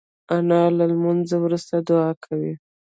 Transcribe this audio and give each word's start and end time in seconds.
انا 0.35 0.61
له 0.77 0.83
لمونځ 0.91 1.27
وروسته 1.35 1.75
دعا 1.89 2.11
کوي 2.23 2.53